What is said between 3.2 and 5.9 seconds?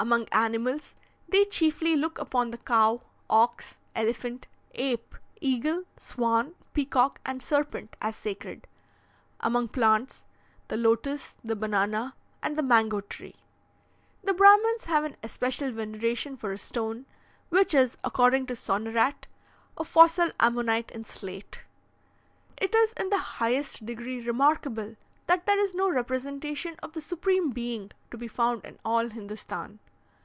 ox, elephant, ape, eagle,